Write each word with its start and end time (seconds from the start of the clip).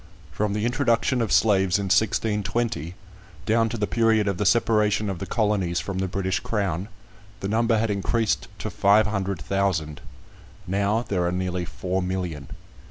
From 0.31 0.53
the 0.53 0.65
introduction 0.65 1.21
of 1.21 1.31
slaves 1.31 1.77
in 1.77 1.83
1620, 1.83 2.95
down 3.45 3.69
to 3.69 3.77
the 3.77 3.85
period 3.85 4.27
of 4.27 4.39
the 4.39 4.47
separation 4.47 5.11
of 5.11 5.19
the 5.19 5.27
Colonies 5.27 5.79
from 5.79 5.99
the 5.99 6.07
British 6.07 6.39
Crown, 6.39 6.87
the 7.39 7.47
number 7.47 7.77
had 7.77 7.91
increased 7.91 8.47
to 8.57 8.71
five 8.71 9.05
hundred 9.05 9.39
thousand; 9.39 10.01
now 10.65 11.03
there 11.07 11.23
are 11.23 11.31
nearly 11.31 11.65
four 11.65 12.01
million. 12.01 12.47